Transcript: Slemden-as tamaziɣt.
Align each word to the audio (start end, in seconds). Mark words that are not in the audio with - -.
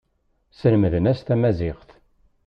Slemden-as 0.59 1.19
tamaziɣt. 1.21 1.89